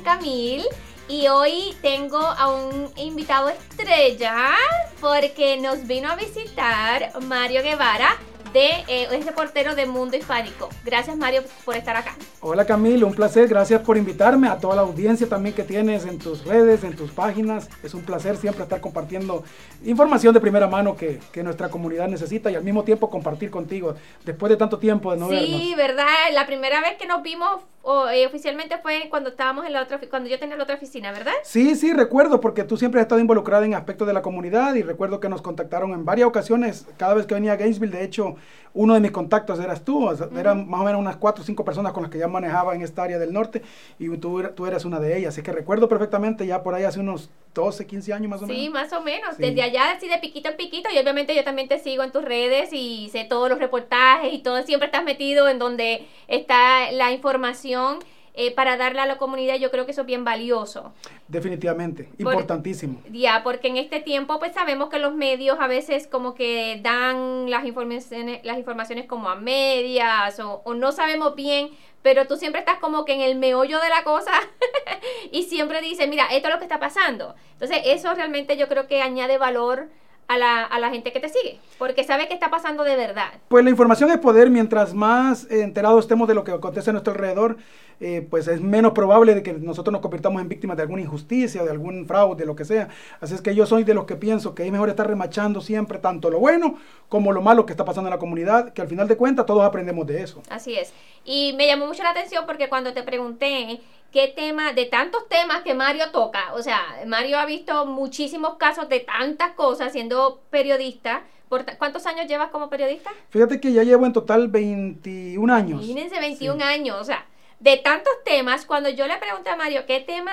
[0.00, 0.64] Camil.
[1.08, 4.54] Y hoy tengo a un invitado estrella
[5.00, 8.16] porque nos vino a visitar Mario Guevara
[8.52, 10.68] de eh, es reportero de Mundo Hispánico.
[10.84, 12.16] Gracias Mario por estar acá.
[12.44, 16.18] Hola Camilo, un placer, gracias por invitarme, a toda la audiencia también que tienes en
[16.18, 17.70] tus redes, en tus páginas.
[17.84, 19.44] Es un placer siempre estar compartiendo
[19.84, 23.94] información de primera mano que, que nuestra comunidad necesita y al mismo tiempo compartir contigo
[24.24, 25.60] después de tanto tiempo de no sí, vernos.
[25.60, 29.72] Sí, verdad, la primera vez que nos vimos o, eh, oficialmente fue cuando estábamos en
[29.72, 31.32] la otra cuando yo tenía la otra oficina, ¿verdad?
[31.42, 34.82] Sí, sí, recuerdo porque tú siempre has estado involucrada en aspectos de la comunidad y
[34.82, 38.36] recuerdo que nos contactaron en varias ocasiones cada vez que venía a Gainesville, de hecho,
[38.74, 41.92] uno de mis contactos eras tú, eran más o menos unas cuatro o cinco personas
[41.92, 43.62] con las que ya manejaba en esta área del norte
[43.98, 46.98] y tú, tú eras una de ellas, así que recuerdo perfectamente ya por ahí hace
[47.00, 48.62] unos 12, 15 años más o menos.
[48.62, 51.68] Sí, más o menos, desde allá así de piquito en piquito y obviamente yo también
[51.68, 55.48] te sigo en tus redes y sé todos los reportajes y todo, siempre estás metido
[55.48, 57.98] en donde está la información.
[58.34, 60.94] Eh, para darle a la comunidad, yo creo que eso es bien valioso.
[61.28, 63.02] Definitivamente, importantísimo.
[63.10, 67.50] ya, porque en este tiempo pues sabemos que los medios a veces como que dan
[67.50, 72.60] las informaciones, las informaciones como a medias o, o no sabemos bien, pero tú siempre
[72.60, 74.32] estás como que en el meollo de la cosa
[75.30, 77.34] y siempre dices, mira, esto es lo que está pasando.
[77.52, 79.88] Entonces eso realmente yo creo que añade valor
[80.32, 83.32] a la, a la, gente que te sigue, porque sabe que está pasando de verdad.
[83.48, 87.12] Pues la información es poder, mientras más enterados estemos de lo que acontece a nuestro
[87.12, 87.58] alrededor,
[88.00, 91.62] eh, pues es menos probable de que nosotros nos convirtamos en víctimas de alguna injusticia,
[91.62, 92.88] de algún fraude, de lo que sea.
[93.20, 95.98] Así es que yo soy de los que pienso que es mejor estar remachando siempre
[95.98, 99.06] tanto lo bueno como lo malo que está pasando en la comunidad, que al final
[99.06, 100.42] de cuentas todos aprendemos de eso.
[100.48, 100.92] Así es.
[101.24, 103.80] Y me llamó mucho la atención porque cuando te pregunté
[104.12, 108.88] qué tema, de tantos temas que Mario toca, o sea, Mario ha visto muchísimos casos
[108.88, 111.24] de tantas cosas siendo periodista.
[111.48, 113.10] ¿Por ¿Cuántos años llevas como periodista?
[113.28, 115.84] Fíjate que ya llevo en total 21 años.
[115.84, 116.62] Imagínense, 21 sí.
[116.62, 117.26] años, o sea,
[117.60, 120.32] de tantos temas, cuando yo le pregunté a Mario qué tema,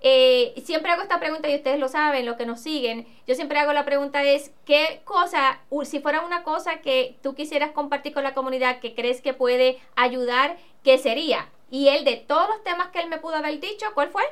[0.00, 3.58] eh, siempre hago esta pregunta y ustedes lo saben, los que nos siguen, yo siempre
[3.58, 8.22] hago la pregunta es, ¿qué cosa, si fuera una cosa que tú quisieras compartir con
[8.22, 11.48] la comunidad que crees que puede ayudar, qué sería?
[11.70, 14.22] Y él, de todos los temas que él me pudo haber dicho, ¿cuál fue?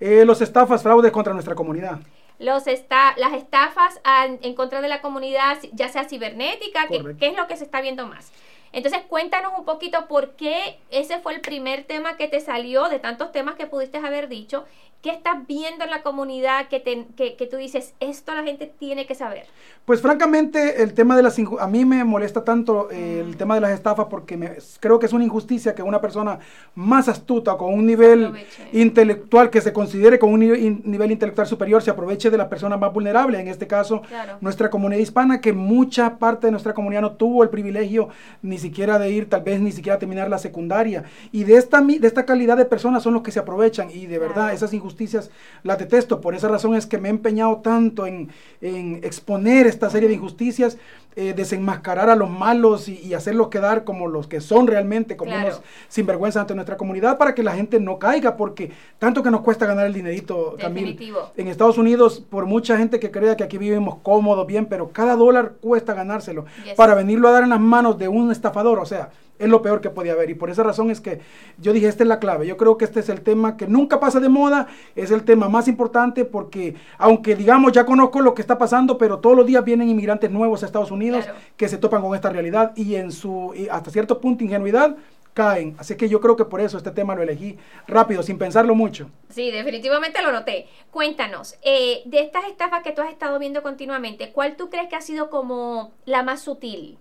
[0.00, 2.00] Eh, los estafas, fraudes contra nuestra comunidad.
[2.38, 4.00] Los esta las estafas
[4.40, 7.82] en, contra de la comunidad, ya sea cibernética, ¿qué, ¿qué es lo que se está
[7.82, 8.32] viendo más?
[8.72, 12.98] Entonces, cuéntanos un poquito por qué ese fue el primer tema que te salió de
[12.98, 14.64] tantos temas que pudiste haber dicho.
[15.02, 18.70] ¿Qué estás viendo en la comunidad que, te, que, que, tú dices, esto la gente
[18.78, 19.46] tiene que saber?
[19.86, 21.38] Pues francamente, el tema de las...
[21.58, 25.06] A mí me molesta tanto eh, el tema de las estafas porque me, creo que
[25.06, 26.38] es una injusticia que una persona
[26.74, 28.44] más astuta, con un nivel
[28.74, 32.78] intelectual, que se considere con un nivel, nivel, intelectual superior, se aproveche de las personas
[32.78, 33.40] más vulnerables.
[33.40, 34.36] En este caso, claro.
[34.42, 38.10] nuestra comunidad hispana, que mucha parte de nuestra comunidad no tuvo el privilegio
[38.42, 41.04] ni siquiera de ir, tal vez ni siquiera terminar la secundaria.
[41.32, 43.90] Y de esta, de esta calidad de personas son los que se aprovechan.
[43.90, 44.54] Y de verdad, claro.
[44.54, 45.30] esas injusticias injusticias
[45.62, 46.20] las detesto.
[46.20, 48.30] Por esa razón es que me he empeñado tanto en,
[48.60, 50.76] en exponer esta serie de injusticias,
[51.16, 55.32] eh, desenmascarar a los malos y, y, hacerlos quedar como los que son realmente, como
[55.32, 55.48] claro.
[55.48, 59.40] unos sinvergüenza ante nuestra comunidad, para que la gente no caiga, porque tanto que nos
[59.40, 60.98] cuesta ganar el dinerito, Camil.
[61.36, 65.16] En Estados Unidos, por mucha gente que crea que aquí vivimos cómodos, bien, pero cada
[65.16, 66.74] dólar cuesta ganárselo yes.
[66.74, 69.80] para venirlo a dar en las manos de un estafador, o sea, es lo peor
[69.80, 70.30] que podía haber.
[70.30, 71.20] Y por esa razón es que
[71.58, 72.46] yo dije, esta es la clave.
[72.46, 75.48] Yo creo que este es el tema que nunca pasa de moda, es el tema
[75.48, 79.64] más importante porque, aunque digamos, ya conozco lo que está pasando, pero todos los días
[79.64, 81.40] vienen inmigrantes nuevos a Estados Unidos claro.
[81.56, 84.96] que se topan con esta realidad y en su, y hasta cierto punto, ingenuidad
[85.32, 85.76] caen.
[85.78, 87.56] Así que yo creo que por eso este tema lo elegí
[87.86, 89.10] rápido, sin pensarlo mucho.
[89.30, 90.66] Sí, definitivamente lo noté.
[90.90, 94.96] Cuéntanos, eh, de estas estafas que tú has estado viendo continuamente, ¿cuál tú crees que
[94.96, 96.98] ha sido como la más sutil?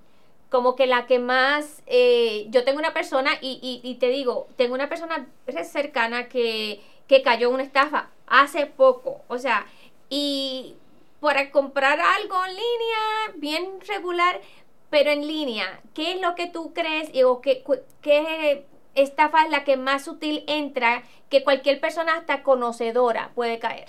[0.49, 4.47] Como que la que más, eh, yo tengo una persona y, y, y, te digo,
[4.55, 5.27] tengo una persona
[5.63, 9.65] cercana que, que cayó en una estafa hace poco, o sea,
[10.09, 10.75] y
[11.19, 14.41] para comprar algo en línea, bien regular,
[14.89, 17.63] pero en línea, ¿qué es lo que tú crees o qué,
[18.01, 18.65] qué
[18.95, 23.87] estafa es la que más sutil entra que cualquier persona hasta conocedora puede caer?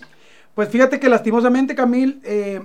[0.55, 2.63] Pues fíjate que lastimosamente, Camil, eh,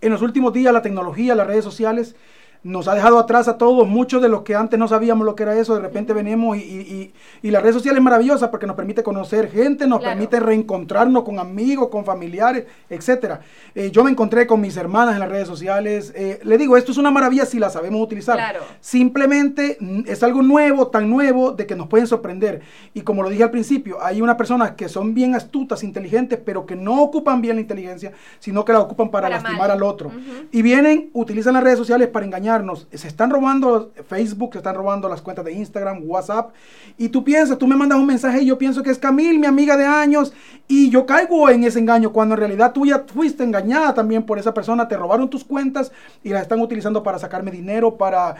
[0.00, 2.14] en los últimos días la tecnología, las redes sociales,
[2.62, 5.44] nos ha dejado atrás a todos, muchos de los que antes no sabíamos lo que
[5.44, 7.12] era eso, de repente venimos y, y,
[7.42, 10.12] y, y la red social es maravillosa porque nos permite conocer gente, nos claro.
[10.14, 13.38] permite reencontrarnos con amigos, con familiares, etc.
[13.74, 16.92] Eh, yo me encontré con mis hermanas en las redes sociales, eh, le digo, esto
[16.92, 18.36] es una maravilla si la sabemos utilizar.
[18.36, 18.60] Claro.
[18.80, 22.60] Simplemente mm, es algo nuevo, tan nuevo, de que nos pueden sorprender.
[22.92, 26.66] Y como lo dije al principio, hay unas personas que son bien astutas, inteligentes, pero
[26.66, 29.70] que no ocupan bien la inteligencia, sino que la ocupan para, para lastimar mal.
[29.70, 30.08] al otro.
[30.08, 30.48] Uh -huh.
[30.52, 32.49] Y vienen, utilizan las redes sociales para engañar
[32.92, 36.52] Se están robando Facebook, se están robando las cuentas de Instagram, WhatsApp.
[36.98, 39.46] Y tú piensas, tú me mandas un mensaje y yo pienso que es Camil, mi
[39.46, 40.32] amiga de años,
[40.68, 44.38] y yo caigo en ese engaño cuando en realidad tú ya fuiste engañada también por
[44.38, 45.92] esa persona, te robaron tus cuentas
[46.22, 48.36] y las están utilizando para sacarme dinero, para,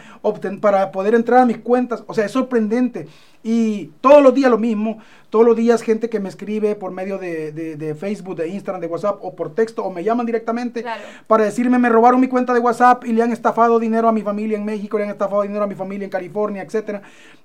[0.61, 2.03] para poder entrar a mis cuentas.
[2.07, 3.07] O sea, es sorprendente.
[3.43, 4.99] Y todos los días lo mismo,
[5.29, 9.19] todos los días gente que me escribe por medio de, Facebook, de Instagram, de WhatsApp
[9.21, 10.83] o por texto o me llaman directamente
[11.27, 14.21] para decirme me robaron mi cuenta de WhatsApp y le han estafado dinero a mi
[14.21, 17.01] familia en México, le han estafado dinero a mi familia en California, etcétera.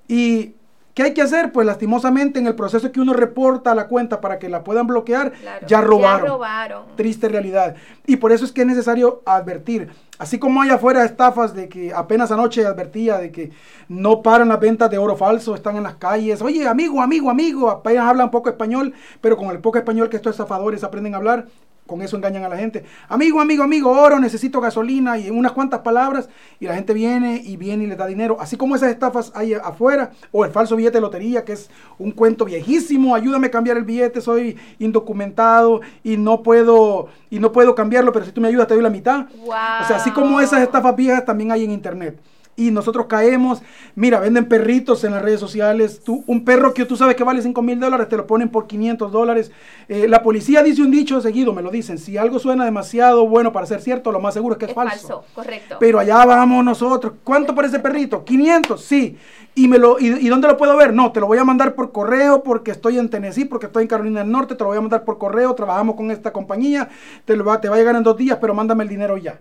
[0.09, 0.55] Y
[0.97, 1.53] ¿Qué hay que hacer?
[1.53, 5.31] Pues lastimosamente en el proceso que uno reporta la cuenta para que la puedan bloquear,
[5.67, 6.23] ya robaron.
[6.23, 6.85] Ya robaron.
[6.97, 7.77] Triste realidad.
[8.07, 9.91] Y por eso es que es necesario advertir.
[10.19, 13.51] Así como hay afuera estafas de que apenas anoche advertía de que
[13.89, 16.41] no paran las ventas de oro falso, están en las calles.
[16.41, 20.31] Oye, amigo, amigo, amigo, apenas hablan poco español, pero con el poco español que estos
[20.31, 21.47] estafadores aprenden a hablar,
[21.87, 22.85] con eso engañan a la gente.
[23.09, 26.29] Amigo, amigo, amigo, oro, necesito gasolina y unas cuantas palabras
[26.61, 28.37] y la gente viene y viene y le da dinero.
[28.41, 32.11] Así como esas estafas hay afuera o el falso billete de lotería que es un
[32.13, 37.75] cuento viejísimo, ayúdame a cambiar el billete, soy indocumentado y no puedo y no puedo
[37.75, 39.27] cambiarlo, pero si tú me ayudas te doy la mitad.
[39.43, 39.47] O
[39.87, 42.19] sea, así como esas estafas viejas también hay en internet
[42.57, 43.63] y nosotros caemos.
[43.95, 46.01] Mira, venden perritos en las redes sociales.
[46.03, 48.67] Tú, un perro que tú sabes que vale 5 mil dólares, te lo ponen por
[48.67, 49.53] 500 dólares.
[49.89, 51.99] Eh, la policía dice un dicho seguido, me lo dicen.
[51.99, 54.97] Si algo suena demasiado bueno para ser cierto, lo más seguro es que es, falso.
[54.97, 55.25] falso.
[55.35, 55.77] correcto.
[55.79, 57.13] Pero allá vamos nosotros.
[57.23, 58.25] ¿Cuánto por ese perrito?
[58.25, 59.17] 500, sí.
[59.55, 60.93] ¿Y, me lo, y, dónde lo puedo ver?
[60.93, 63.89] No, te lo voy a mandar por correo porque estoy en Tennessee, porque estoy en
[63.89, 66.91] Carolina del Norte, te lo voy a mandar por correo, trabajamos con esta compañía,
[67.25, 69.41] te, lo va, te va a llegar en dos días, pero mándame el dinero ya.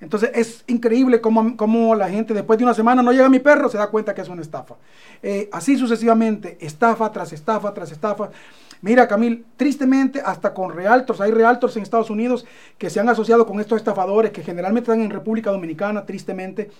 [0.00, 3.68] Entonces es increíble cómo, la gente después de una semana no llega a mi perro,
[3.68, 4.74] se da cuenta que es una estafa.
[5.22, 8.30] Eh, así sucesivamente, estafa tras estafa tras estafa.
[8.82, 12.44] Mira, Camil, tristemente, hasta con realtors, hay realtors en Estados Unidos
[12.76, 16.70] que se han asociado con estos estafadores que generalmente están en República Dominicana, tristemente.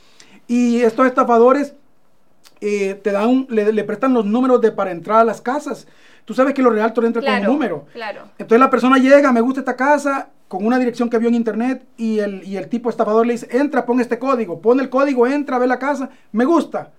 [0.47, 1.75] Y estos estafadores
[2.61, 5.87] eh, te dan, le, prestan los números de para entrar a las casas.
[6.27, 7.87] Tú sabes que los realtors entran con un número.
[7.95, 8.23] Claro.
[8.39, 11.87] Entonces la persona llega, me gusta esta casa, con una dirección que vio en internet
[11.97, 15.27] y el, y el tipo estafador le dice, entra, pon este código, pone el código,
[15.27, 16.93] entra, ve la casa, me gusta.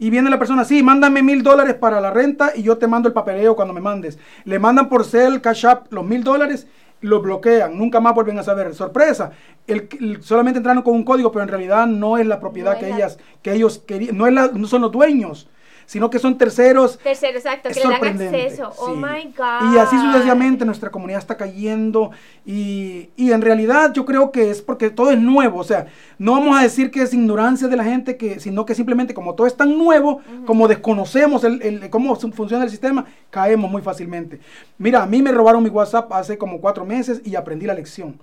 [0.00, 3.08] Y viene la persona, sí, mándame mil dólares para la renta y yo te mando
[3.08, 4.18] el papeleo cuando me mandes.
[4.44, 6.68] Le mandan por Cell, Cash App los mil dólares,
[7.00, 8.74] lo bloquean, nunca más vuelven a saber.
[8.74, 9.32] Sorpresa,
[9.66, 9.88] el,
[10.22, 13.52] solamente entraron con un código, pero en realidad no es la propiedad que, ellas, que
[13.52, 15.48] ellos querían, no, es la, no son los dueños
[15.88, 16.98] sino que son terceros.
[16.98, 18.74] Terceros, exacto, que le dan acceso.
[18.76, 19.72] Oh my God.
[19.72, 22.10] Y así sucesivamente nuestra comunidad está cayendo
[22.44, 25.86] y, en realidad yo creo que es porque todo es nuevo, o sea,
[26.18, 29.34] no vamos a decir que es ignorancia de la gente, que, sino que simplemente como
[29.34, 34.40] todo es tan nuevo, como desconocemos el, cómo funciona el sistema, caemos muy fácilmente.
[34.76, 38.20] Mira, a mí me robaron mi WhatsApp hace como cuatro meses y aprendí la lección.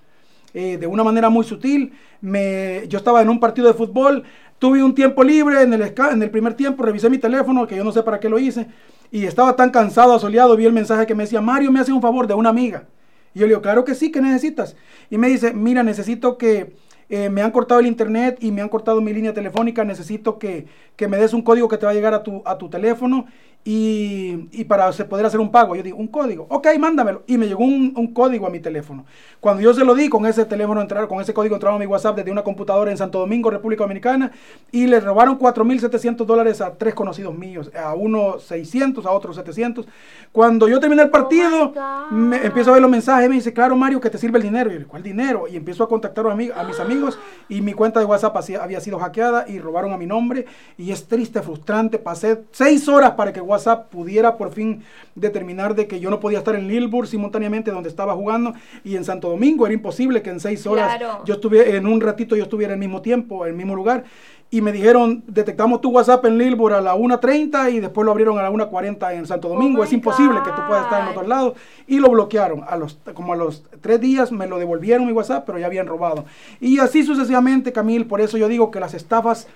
[0.57, 1.91] Eh, de una manera muy sutil.
[2.21, 4.23] Me, yo estaba en un partido de fútbol,
[4.57, 7.83] Tuve un tiempo libre en el, en el primer tiempo, revisé mi teléfono, que yo
[7.83, 8.67] no sé para qué lo hice,
[9.11, 12.01] y estaba tan cansado, asoleado, vi el mensaje que me decía, Mario, me hace un
[12.01, 12.85] favor de una amiga.
[13.33, 14.77] Y yo le digo, claro que sí, ¿qué necesitas?
[15.09, 16.73] Y me dice, mira, necesito que
[17.09, 20.67] eh, me han cortado el internet y me han cortado mi línea telefónica, necesito que,
[20.95, 23.25] que, me des un código que te va a llegar a tu, a tu teléfono
[23.67, 25.75] y, para poder hacer un pago.
[25.75, 27.23] Yo digo, un código, ok, mándamelo.
[27.25, 29.05] Y me llegó un, código a mi teléfono.
[29.39, 31.87] Cuando yo se lo di, con ese teléfono entrar, con ese código entraron a mi
[31.87, 34.31] WhatsApp desde una computadora en Santo Domingo, República Dominicana,
[34.71, 39.87] y le robaron 4.700 dólares a tres conocidos míos, a uno 600, a otro 700.
[40.31, 43.75] Cuando yo terminé el partido, oh me empiezo a ver los mensajes, me dice, claro,
[43.75, 44.71] Mario, que te sirve el dinero.
[44.71, 45.47] Y yo, ¿cuál dinero?
[45.47, 47.17] Y empiezo a contactar a, a mis amigos
[47.49, 50.45] y mi cuenta de WhatsApp había sido hackeada y robaron a mi nombre.
[50.77, 51.97] Y es triste, frustrante.
[51.97, 54.83] Pasé seis horas para que WhatsApp WhatsApp pudiera por fin
[55.15, 59.03] determinar de que yo no podía estar en Lilburg simultáneamente donde estaba jugando y en
[59.03, 62.73] Santo Domingo era imposible que en seis horas yo estuviera en un ratito yo estuviera
[62.73, 64.03] en el mismo tiempo, en el mismo lugar
[64.51, 68.37] y me dijeron, detectamos tu WhatsApp en Lilburg a la 1.30 y después lo abrieron
[68.37, 69.81] a la 1.40 en Santo Domingo.
[69.81, 71.55] Oh es imposible que tú puedas estar en otro lado.
[71.87, 72.63] Y lo bloquearon.
[72.65, 75.87] A los, como a los tres días me lo devolvieron mi WhatsApp, pero ya habían
[75.87, 76.25] robado.
[76.61, 79.47] Y así sucesivamente, Camil, por eso yo digo que las estafas,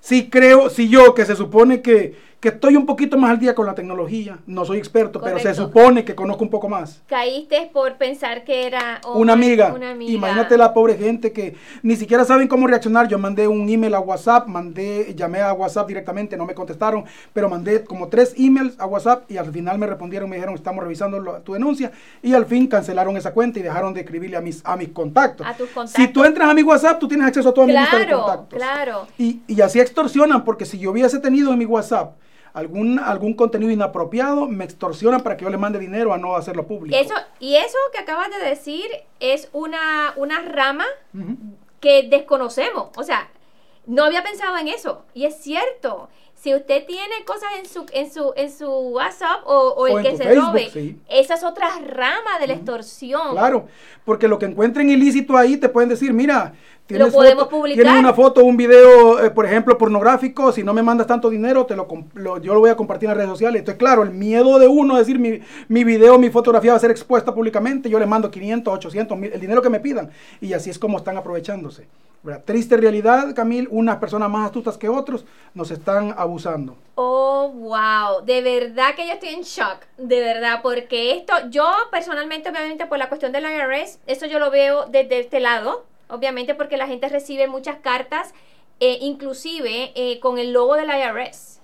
[0.00, 3.54] sí creo, si yo que se supone que que estoy un poquito más al día
[3.54, 4.38] con la tecnología.
[4.46, 7.00] No soy experto, pero se supone que conozco un poco más.
[7.06, 9.74] Caíste por pensar que era una, amiga.
[9.98, 13.08] Imagínate la pobre gente que ni siquiera saben cómo reaccionar.
[13.08, 17.48] Yo mandé un email a WhatsApp, mandé, llamé a WhatsApp directamente, no me contestaron, pero
[17.48, 21.40] mandé como tres emails a WhatsApp y al final me respondieron, me dijeron, estamos revisando
[21.40, 24.76] tu denuncia y al fin cancelaron esa cuenta y dejaron de escribirle a mis, a
[24.76, 25.46] mis contactos.
[25.46, 25.92] A tus contactos.
[25.92, 28.58] Si tú entras a mi WhatsApp, tú tienes acceso a toda mi lista de contactos.
[28.58, 32.16] Claro, y, y así extorsionan, porque si yo hubiese tenido en mi WhatsApp
[32.54, 36.66] algún, algún contenido inapropiado, me extorsionan para que yo le mande dinero a no hacerlo
[36.66, 36.96] público.
[36.96, 38.86] Eso, y eso que acabas de decir
[39.20, 40.86] es una, una rama
[41.80, 42.88] que desconocemos.
[42.96, 43.28] O sea,
[43.86, 45.04] No había pensado en eso.
[45.12, 46.08] Y es cierto.
[46.44, 50.34] Si usted tiene cosas en su, en su, en su WhatsApp o, el que se
[50.34, 53.30] robe, esa es otra rama de la extorsión.
[53.30, 53.66] Claro,
[54.04, 56.52] porque lo que encuentren ilícito ahí te pueden decir, mira,
[56.90, 57.84] lo podemos publicar.
[57.84, 61.64] Tienes una foto, un video, eh, por ejemplo, pornográfico, si no me mandas tanto dinero,
[61.64, 61.88] te lo,
[62.42, 63.60] yo lo voy a compartir en las redes sociales.
[63.60, 66.80] Entonces, claro, el miedo de uno es decir, mi, mi video, mi fotografía va a
[66.80, 70.10] ser expuesta públicamente, yo les mando 500, 800, el dinero que me pidan.
[70.42, 71.86] Y así es como están aprovechándose.
[72.46, 76.74] Triste realidad, Camil, unas personas más astutas que otros nos están abusando.
[76.94, 82.48] Oh, wow, de verdad que yo estoy en shock, de verdad, porque esto, yo personalmente,
[82.48, 86.78] obviamente por la cuestión del IRS, eso yo lo veo desde este lado, obviamente porque
[86.78, 88.32] la gente recibe muchas cartas,
[88.80, 91.60] eh, inclusive eh, con el logo del IRS.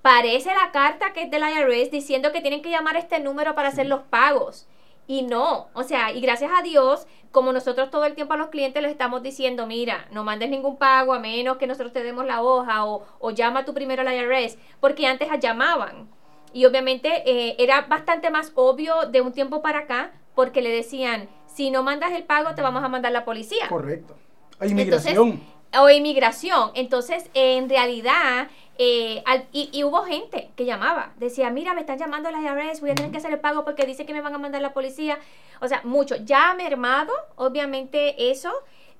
[0.00, 3.54] Parece la carta que es del IRS diciendo que tienen que llamar a este número
[3.54, 4.66] para hacer los pagos.
[5.06, 8.48] Y no, o sea, y gracias a Dios, como nosotros todo el tiempo a los
[8.48, 12.24] clientes les estamos diciendo, mira, no mandes ningún pago a menos que nosotros te demos
[12.24, 16.08] la hoja o, o llama tú primero al IRS, porque antes llamaban.
[16.54, 21.28] Y obviamente eh, era bastante más obvio de un tiempo para acá, porque le decían,
[21.46, 23.68] si no mandas el pago, te vamos a mandar la policía.
[23.68, 24.16] Correcto.
[24.60, 25.40] Hay inmigración.
[25.76, 26.70] o inmigración.
[26.74, 32.42] Entonces, en realidad, eh, y, hubo gente que llamaba, decía, mira, me están llamando las
[32.42, 34.60] IRS, voy a tener que hacer el pago porque dice que me van a mandar
[34.62, 35.18] la policía.
[35.60, 36.16] O sea, mucho.
[36.16, 38.52] Ya ha mermado, obviamente, eso,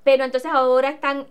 [0.05, 1.27] pero entonces ahora están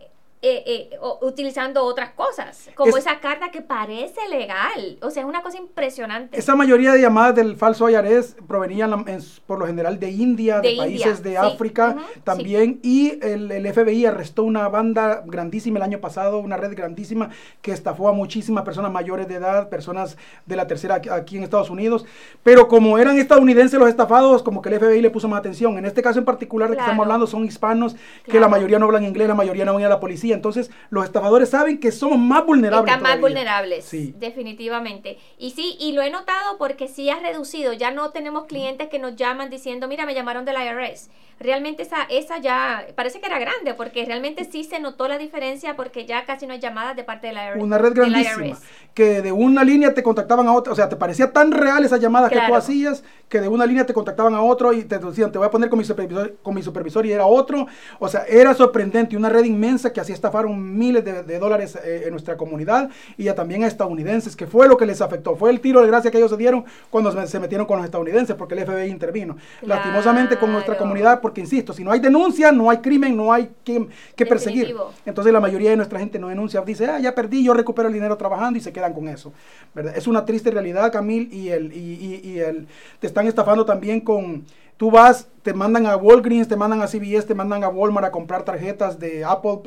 [0.45, 4.97] eh, eh, utilizando otras cosas, como esa carta que parece legal.
[5.01, 6.37] O sea, es una cosa impresionante.
[6.37, 9.05] Esa mayoría de llamadas del falso IRS provenían
[9.47, 11.95] por lo general de India, de, países de África
[12.25, 17.29] también, y el, FBI arrestó una banda grandísima el año pasado, una red grandísima
[17.61, 21.69] que estafó a muchísimas personas mayores de edad, personas de la tercera aquí en Estados
[21.69, 22.05] Unidos,
[22.43, 25.77] pero como eran estadounidenses los estafados, como que el FBI le puso más atención.
[25.77, 27.95] En este caso en particular de que estamos hablando son hispanos,
[28.25, 31.05] que la mayoría no hablan inglés, la mayoría no van a la policía entonces, los
[31.05, 32.93] estafadores saben que somos más vulnerables.
[32.93, 34.13] Están más vulnerables, sí.
[34.17, 35.17] definitivamente.
[35.37, 37.73] Y sí, y lo he notado porque sí ha reducido.
[37.73, 41.09] Ya no tenemos clientes que nos llaman diciendo, mira, me llamaron del IRS.
[41.43, 45.75] Realmente esa, esa ya parece que era grande porque realmente sí se notó la diferencia
[45.75, 47.61] porque ya casi no hay llamadas de parte del IRS.
[47.61, 48.57] Una red grandísima.
[48.93, 50.71] Que de una línea te contactaban a otra.
[50.71, 53.83] O sea, te parecía tan real esa llamada que tú hacías que de una línea
[53.83, 56.53] te contactaban a otro y te decían, te voy a poner con mi supervisor, con
[56.53, 57.65] mi supervisor y era otro.
[57.97, 59.17] O sea, era sorprendente.
[59.17, 63.33] Una red inmensa que hacía estafaron miles de, dólares eh, en nuestra comunidad y ya
[63.33, 65.35] también a estadounidenses, que fue lo que les afectó.
[65.35, 68.35] Fue el tiro de gracia que ellos se dieron cuando se metieron con los estadounidenses,
[68.35, 69.35] porque el FBI intervino.
[69.63, 73.49] Lastimosamente con nuestra comunidad, porque insisto, si no hay denuncia, no hay crimen, no hay
[73.63, 74.75] que, que perseguir.
[75.05, 77.93] Entonces la mayoría de nuestra gente no denuncia, dice, ah, ya perdí, yo recupero el
[77.93, 79.33] dinero trabajando y se quedan con eso.
[79.73, 79.95] ¿verdad?
[79.95, 82.67] Es una triste realidad, Camil, y, el, y, y, y el,
[82.99, 84.45] te están estafando también con
[84.77, 88.11] Tú vas, te mandan a Walgreens, te mandan a CVS, te mandan a Walmart a
[88.11, 89.59] comprar tarjetas de Apple,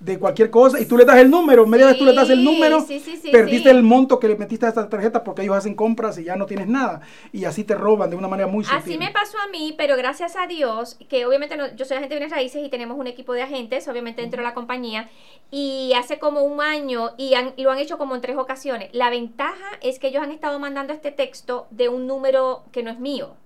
[0.00, 1.66] de, cualquier cosa, y tú le das el número.
[1.66, 2.84] Media vez tú le das el número,
[3.30, 6.34] perdiste el monto que le metiste a esta tarjeta porque ellos hacen compras y ya
[6.36, 7.02] no tienes nada.
[7.30, 8.78] Y así te roban de una manera muy sutil.
[8.78, 12.20] Así me pasó a mí, pero gracias a Dios, que obviamente yo soy agente de
[12.20, 15.10] bienes raíces y tenemos un equipo de agentes, obviamente dentro de la compañía,
[15.50, 18.88] y hace como un año, y, y lo han hecho como en tres ocasiones.
[18.92, 22.90] La ventaja es que ellos han estado mandando este texto de un número que no
[22.90, 23.36] es mío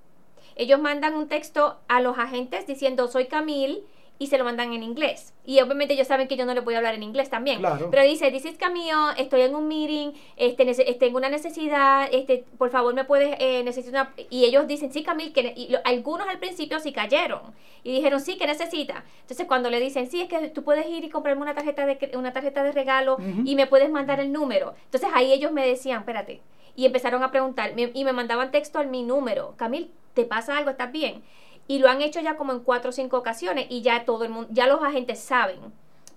[0.56, 3.84] ellos mandan un texto a los agentes diciendo soy Camille
[4.18, 5.34] y se lo mandan en inglés.
[5.44, 7.60] Y obviamente ellos saben que yo no les voy a hablar en inglés también.
[7.90, 12.70] Pero dice, this is Camille, estoy en un meeting, este, tengo una necesidad, este, por
[12.70, 14.12] favor me puedes, eh, necesito una...
[14.30, 17.40] Y ellos dicen, sí Camille, que y algunos al principio sí cayeron.
[17.84, 19.04] Y dijeron, sí, que necesita.
[19.20, 22.10] Entonces cuando le dicen, sí, es que tú puedes ir y comprarme una tarjeta de,
[22.14, 24.74] una tarjeta de regalo y me puedes mandar el número.
[24.84, 26.40] Entonces ahí ellos me decían, espérate.
[26.74, 29.54] Y empezaron a preguntar, y me mandaban texto al mi número.
[29.56, 30.70] Camille, ¿te pasa algo?
[30.70, 31.22] ¿Estás bien?
[31.68, 34.30] Y lo han hecho ya como en cuatro o cinco ocasiones y ya todo el
[34.30, 35.60] mundo, ya los agentes saben.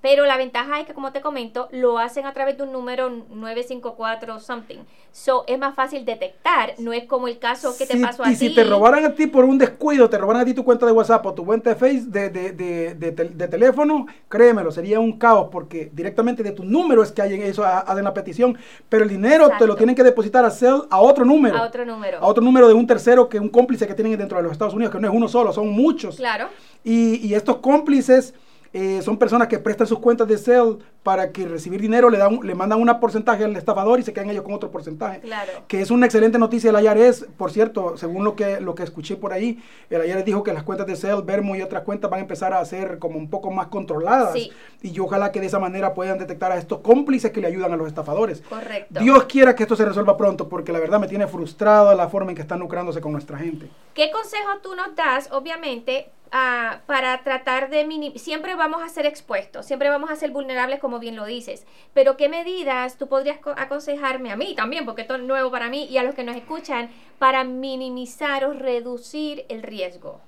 [0.02, 3.10] Pero la ventaja es que, como te comento, lo hacen a través de un número
[3.10, 4.78] 954 something.
[5.12, 8.32] So, es más fácil detectar, no es como el caso que te pasó a ti.
[8.32, 10.86] Y si te robaran a ti por un descuido, te robaran a ti tu cuenta
[10.86, 15.50] de WhatsApp o tu cuenta de Face, de, de, de, teléfono, créemelo, sería un caos
[15.52, 19.50] porque directamente de tu número es que hay eso, hacen la petición, pero el dinero
[19.58, 21.58] te lo tienen que depositar a Cell a otro número.
[21.58, 22.20] A otro número.
[22.20, 24.74] A otro número de un tercero que un cómplice que tienen dentro de los Estados
[24.74, 26.18] Unidos, que no es uno solo, son muchos.
[26.18, 26.48] Claro.
[26.84, 28.34] Y, y estos cómplices
[28.74, 32.40] eh, son personas que prestan sus cuentas de Cell para que recibir dinero le dan
[32.44, 35.20] le mandan un porcentaje al estafador y se quedan ellos con otro porcentaje.
[35.22, 35.52] Claro.
[35.68, 39.16] Que es una excelente noticia del IRS, por cierto, según lo que lo que escuché
[39.16, 42.20] por ahí, el IRS dijo que las cuentas de Cell, Vermo y otras cuentas van
[42.20, 44.36] a empezar a ser como un poco más controladas.
[44.36, 47.74] Y yo ojalá que de esa manera puedan detectar a estos cómplices que le ayudan
[47.74, 48.42] a los estafadores.
[48.42, 49.00] Correcto.
[49.00, 52.32] Dios quiera que esto se resuelva pronto, porque la verdad me tiene frustrado la forma
[52.32, 53.70] en que están lucrándose con nuestra gente.
[53.94, 59.06] ¿Qué consejo tú nos das, obviamente, ah, para tratar de minimizar, siempre vamos a ser
[59.06, 63.40] expuestos, siempre vamos a ser vulnerables como bien lo dices, pero ¿qué medidas tú podrías
[63.58, 66.36] aconsejarme a mí también, porque esto es nuevo para mí y a los que nos
[66.36, 70.22] escuchan, para minimizar o reducir el riesgo?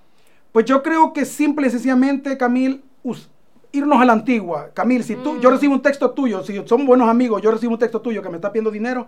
[0.51, 2.83] Pues yo creo que simple y sencillamente, Camil,
[3.71, 4.71] irnos a la antigua.
[4.73, 5.53] Camil, si tú, yo mm.
[5.53, 8.35] recibo un texto tuyo, si son buenos amigos, yo recibo un texto tuyo que me
[8.35, 9.07] está pidiendo dinero,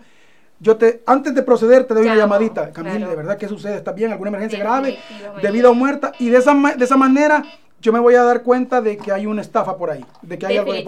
[0.64, 2.72] yo te, antes de proceder, te doy una llamadita.
[2.72, 3.76] Camil, ¿de verdad qué sucede?
[3.76, 4.12] ¿Estás bien?
[4.12, 4.98] ¿Alguna emergencia grave?
[5.42, 6.14] ¿De vida o muerta?
[6.20, 7.44] Y de esa, de esa manera
[7.82, 10.46] yo me voy a dar cuenta de que hay una estafa por ahí, de que
[10.46, 10.84] hay algo de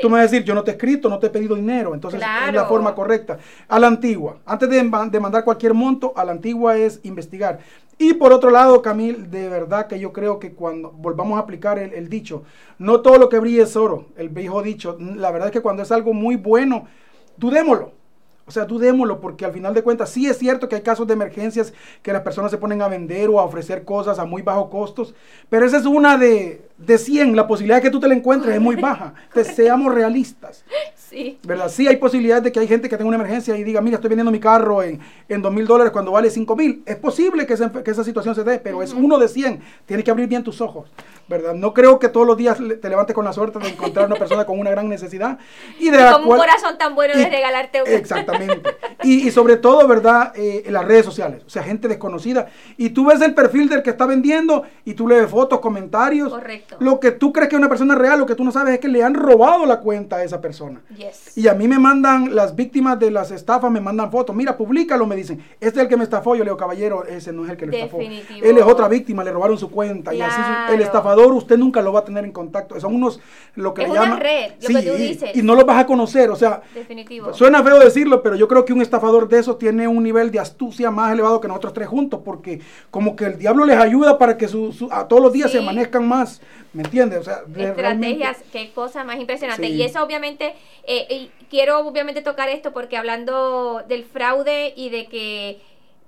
[0.00, 1.94] Tú me vas a decir, yo no te he escrito, no te he pedido dinero,
[1.94, 3.38] entonces es la forma correcta.
[3.68, 7.60] A la antigua, antes de, de, mandar cualquier monto, a la antigua es investigar.
[7.98, 11.78] Y por otro lado, Camil, de verdad que yo creo que cuando volvamos a aplicar
[11.78, 12.42] el, el dicho,
[12.78, 15.84] no todo lo que brilla es oro, el viejo dicho, la verdad es que cuando
[15.84, 16.88] es algo muy bueno,
[17.36, 17.99] dudémoslo
[18.46, 21.12] o sea, dudémoslo porque al final de cuentas sí es cierto que hay casos de
[21.12, 24.70] emergencias que las personas se ponen a vender o a ofrecer cosas a muy bajos
[24.70, 25.14] costos,
[25.48, 27.36] pero esa es una de, de 100.
[27.36, 29.14] La posibilidad de que tú te la encuentres es muy baja.
[29.28, 30.64] Entonces, seamos realistas.
[30.96, 31.38] Sí.
[31.42, 31.68] ¿Verdad?
[31.68, 34.08] Sí hay posibilidades de que hay gente que tenga una emergencia y diga, mira, estoy
[34.08, 36.82] vendiendo mi carro en, en 2 mil dólares cuando vale 5 mil.
[36.86, 39.60] Es posible que esa, que esa, situación se dé, pero es uno de 100.
[39.86, 40.88] Tienes que abrir bien tus ojos.
[41.30, 41.54] ¿verdad?
[41.54, 44.44] No creo que todos los días te levantes con la suerte de encontrar una persona
[44.44, 45.38] con una gran necesidad.
[45.78, 47.92] Y, de con un corazón tan bueno de regalarte una.
[47.92, 48.76] Exactamente.
[49.02, 50.32] Y, y, sobre todo, ¿verdad?
[50.36, 52.48] Eh, en las redes sociales, o sea, gente desconocida.
[52.76, 56.30] Y tú ves el perfil del que está vendiendo y tú lees fotos, comentarios.
[56.30, 56.69] Correcto.
[56.78, 58.80] Lo que tú crees que es una persona real, lo que tú no sabes es
[58.80, 60.80] que le han robado la cuenta a esa persona.
[60.96, 61.36] Yes.
[61.36, 64.34] Y a mí me mandan, las víctimas de las estafas me mandan fotos.
[64.34, 65.44] Mira, públicalo, me dicen.
[65.60, 66.34] Este es el que me estafó.
[66.34, 67.98] Yo le digo, caballero, ese no es el que le estafó.
[68.00, 70.14] Él es otra víctima, le robaron su cuenta.
[70.14, 70.40] Y así
[70.72, 72.78] el estafador usted nunca lo va a tener en contacto.
[72.80, 73.20] Son unos,
[73.54, 74.20] lo que es le llaman.
[74.20, 75.36] red, lo que tú dices.
[75.36, 76.62] Y, no los vas a conocer, o sea.
[76.74, 77.32] Definitivo.
[77.32, 80.38] Suena feo decirlo, pero yo creo que un estafador de esos tiene un nivel de
[80.38, 82.60] astucia más elevado que nosotros tres juntos, porque
[82.90, 86.06] como que el diablo les ayuda para que su, a todos los días se amanezcan
[86.06, 86.40] más,
[86.72, 87.20] ¿me entiendes?
[87.20, 89.68] O sea, estrategias, qué cosa más impresionante.
[89.68, 95.60] Y eso obviamente, eh, quiero obviamente tocar esto porque hablando del fraude y de que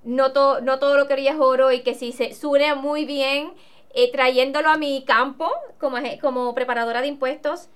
[0.03, 0.29] no,
[0.61, 3.51] no todo lo que es oro y que si se suena muy bien
[3.93, 7.69] eh, trayéndolo a mi campo como, como preparadora de impuestos,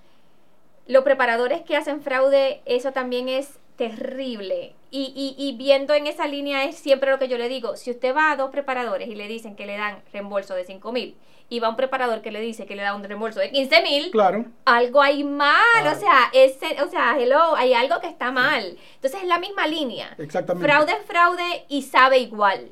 [0.88, 4.74] los preparadores que hacen fraude, eso también es terrible.
[4.90, 7.92] Y, y, y, viendo en esa línea es siempre lo que yo le digo, si
[7.92, 11.16] usted va a dos preparadores y le dicen que le dan reembolso de 5 mil
[11.50, 14.12] y va un preparador que le dice que le da un reembolso de 15 mil,
[14.12, 14.46] claro.
[14.66, 18.78] algo hay mal, o sea, ese, o sea, hello, hay algo que está mal.
[18.96, 20.14] Entonces es la misma línea.
[20.18, 20.68] Exactamente.
[20.68, 22.70] Fraude es fraude y sabe igual.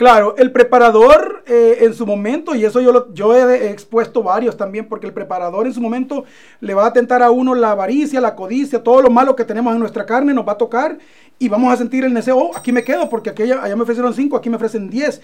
[0.00, 4.56] Claro, el preparador eh, en su momento, y eso yo, lo, yo he, expuesto varios
[4.56, 6.24] también, porque el preparador en su momento
[6.60, 9.74] le va a atentar a uno la avaricia, la codicia, todo lo malo que tenemos
[9.74, 10.96] en nuestra carne nos va a tocar
[11.38, 14.14] y vamos a sentir el deseo, oh, aquí me quedo porque aquella, allá me ofrecieron
[14.14, 15.20] cinco, aquí me ofrecen diez.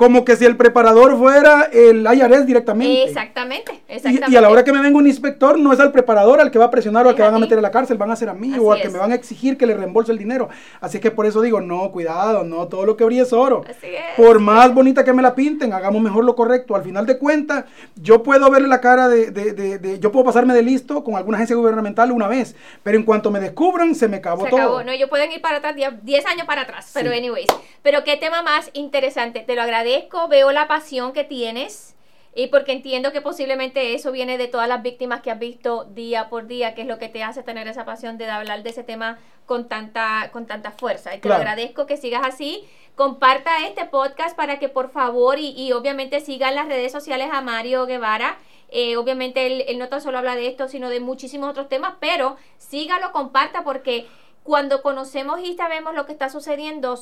[0.00, 3.02] Como que si el preparador fuera el IRS directamente.
[3.02, 4.32] Exactamente, exactamente.
[4.32, 6.58] Y, a la hora que me venga un inspector, no es al preparador al que
[6.58, 8.30] va a presionar o al que van a meter en la cárcel, van a ser
[8.30, 10.48] a mí o al que me van a exigir que le reembolse el dinero.
[10.80, 13.62] Así que por eso digo, no, cuidado, no, todo lo que brille es oro.
[13.68, 14.16] Así es.
[14.16, 16.74] Por más bonita que me la pinten, hagamos mejor lo correcto.
[16.74, 20.54] Al final de cuentas, yo puedo verle la cara de, de, de, yo puedo pasarme
[20.54, 24.16] de listo con alguna agencia gubernamental una vez, pero en cuanto me descubran, se me
[24.16, 24.60] acabó se todo.
[24.60, 24.82] Acabó.
[24.82, 26.90] No, yo pueden ir para atrás 10 años para atrás.
[26.94, 27.48] Pero, anyways.
[27.82, 29.40] Pero qué tema más interesante.
[29.40, 29.89] Te lo agradezco.
[30.28, 31.96] Veo la pasión que tienes.
[32.32, 36.28] Y porque entiendo que posiblemente eso viene de todas las víctimas que has visto día
[36.28, 38.84] por día, que es lo que te hace tener esa pasión de hablar de ese
[38.84, 41.14] tema con tanta, con tanta fuerza.
[41.14, 42.64] Y te agradezco que sigas así.
[42.94, 47.40] Comparta este podcast para que por favor y, y obviamente sigan las redes sociales a
[47.40, 48.38] Mario Guevara.
[48.68, 51.94] Eh, obviamente él, él, no tan solo habla de esto, sino de muchísimos otros temas,
[51.98, 54.06] pero sígalo, comparta porque
[54.44, 56.96] cuando conocemos y sabemos lo que está sucediendo,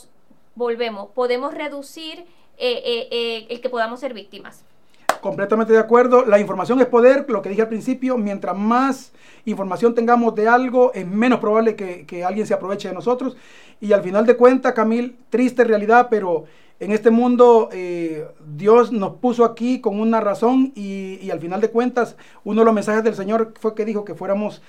[0.54, 2.24] volvemos, podemos reducir
[2.60, 4.64] eh, eh, eh, el que podamos ser víctimas.
[5.20, 6.24] Completamente de acuerdo.
[6.24, 9.12] La información es poder, lo que dije al principio, mientras más
[9.44, 13.36] información tengamos de algo, es menos probable que, alguien se aproveche de nosotros.
[13.80, 16.44] Y al final de cuentas, Camil, triste realidad, pero
[16.80, 17.68] en este mundo
[18.46, 22.74] Dios nos puso aquí con una razón y, al final de cuentas, uno de los
[22.74, 24.62] mensajes del Señor fue que dijo que fuéramos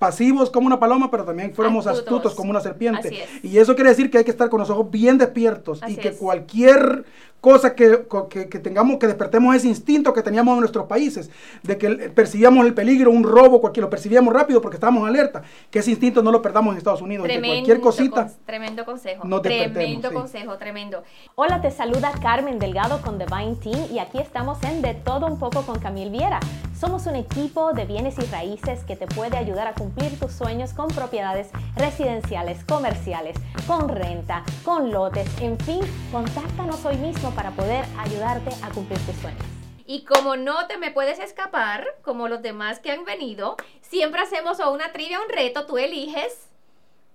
[0.00, 3.28] pasivos como una paloma, pero también fuéramos astutos, como una serpiente.
[3.42, 6.12] Y eso quiere decir que hay que estar con los ojos bien despiertos y que
[6.12, 7.04] cualquier
[7.40, 11.30] cosa que, que, tengamos, que despertemos ese instinto que teníamos en nuestros países,
[11.62, 15.78] de que percibíamos el peligro, un robo, cualquier, lo percibíamos rápido porque estábamos alerta, que
[15.78, 18.30] ese instinto no lo perdamos en Estados Unidos, tremendo, cualquier cosita.
[18.44, 21.02] tremendo consejo, no tremendo consejo, tremendo.
[21.34, 25.38] Hola, te saluda Carmen Delgado con Divine Team y aquí estamos en De Todo Un
[25.38, 26.40] Poco con Camil Viera.
[26.78, 30.72] Somos un equipo de bienes y raíces que te puede ayudar a cumplir tus sueños
[30.72, 35.80] con propiedades residenciales, comerciales, con renta, con lotes, en fin,
[36.12, 39.42] contáctanos hoy mismo para poder ayudarte a cumplir tus sueños.
[39.86, 44.60] Y como no te me puedes escapar, como los demás que han venido, siempre hacemos
[44.60, 46.48] o una trivia o un reto, tú eliges.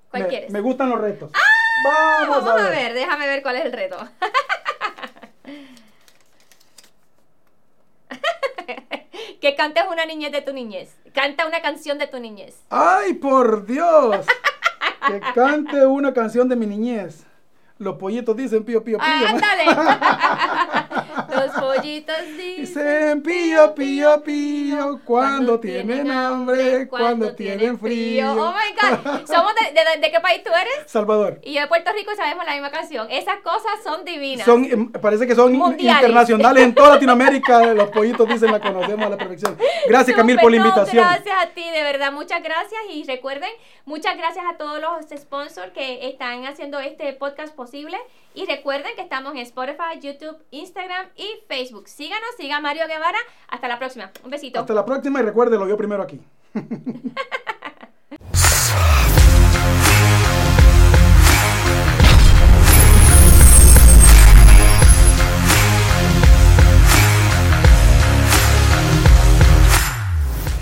[0.09, 0.51] ¿Cuál me, quieres?
[0.51, 1.31] Me gustan los retos.
[1.33, 2.25] ¡Ah!
[2.29, 2.93] Vamos, a, ver.
[2.93, 3.97] déjame ver cuál es el reto.
[9.41, 10.95] que cantes una niñez de tu niñez.
[11.13, 12.56] Canta una canción de tu niñez.
[12.69, 14.26] ¡Ay, por Dios!
[15.08, 17.26] que cante una canción de mi niñez.
[17.78, 19.08] Los pollitos dicen pío, pío, pío.
[19.08, 20.71] Ah,
[21.86, 25.00] pollitos dicen pío, pío, pío.
[25.06, 28.32] Cuando, tienen hambre, cuando, tienen frío.
[28.32, 29.26] Oh my God.
[29.28, 30.89] ¿Somos de, de, qué país tú eres?
[30.89, 31.39] Salvador.
[31.43, 33.08] Y yo de Puerto Rico y sabemos la misma canción.
[33.12, 34.45] Esas cosas son divinas.
[34.45, 37.74] Son, em, parece que son internacionales en toda Latinoamérica.
[37.74, 39.58] Los pollitos dicen la conocemos a la perfección.
[39.88, 41.06] Gracias, Camil, por la invitación.
[41.06, 42.12] Gracias a ti, de verdad.
[42.12, 42.82] Muchas gracias.
[42.91, 43.50] Y recuerden,
[43.86, 47.98] muchas gracias a todos los sponsors que están haciendo este podcast posible.
[48.36, 51.88] Y recuerden que estamos en Spotify, YouTube, Instagram y Facebook.
[51.88, 53.17] Síganos, siga Mario Guevara.
[53.48, 54.12] Hasta la próxima.
[54.24, 54.60] Un besito.
[54.60, 56.19] Hasta la próxima y recuerden, lo vio primero aquí.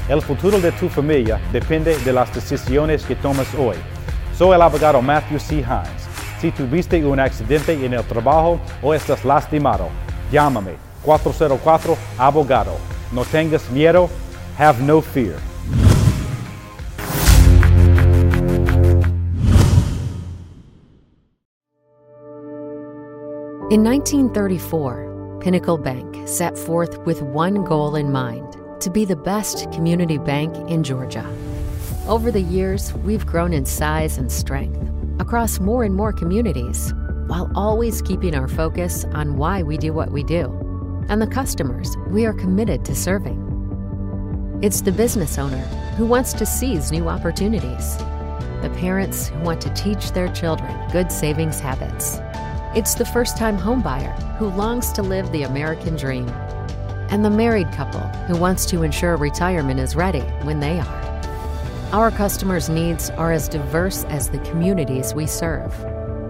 [0.10, 3.78] El futuro de tu familia depende de las decisiones que tomas hoy.
[4.38, 5.56] Soy el abogado Matthew C.
[5.56, 6.03] Hines.
[6.44, 9.88] Si tuviste un accidente en el trabajo o estás lastimado,
[10.30, 10.74] llámame
[11.06, 12.76] 404 Abogado.
[13.14, 14.10] No tengas miedo.
[14.58, 15.40] Have no fear.
[23.72, 29.72] In 1934, Pinnacle Bank set forth with one goal in mind to be the best
[29.72, 31.26] community bank in Georgia.
[32.10, 34.84] Over the years, we've grown in size and strength
[35.20, 36.94] across more and more communities,
[37.28, 40.60] while always keeping our focus on why we do what we do
[41.10, 43.40] and the customers we are committed to serving.
[44.62, 45.66] It's the business owner
[45.98, 47.98] who wants to seize new opportunities,
[48.62, 52.20] the parents who want to teach their children good savings habits.
[52.76, 56.30] It's the first time homebuyer who longs to live the American dream,
[57.10, 61.03] and the married couple who wants to ensure retirement is ready when they are.
[61.94, 65.72] Our customers' needs are as diverse as the communities we serve.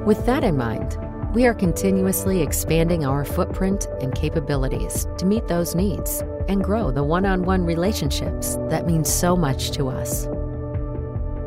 [0.06, 0.98] With that in mind,
[1.34, 7.06] we are continuously expanding our footprint and capabilities to meet those needs and grow the
[7.06, 10.28] one on one relationships that mean so much to us.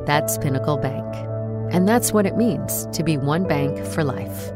[0.07, 1.15] That's Pinnacle Bank.
[1.75, 4.51] And that's what it means to be one bank for life.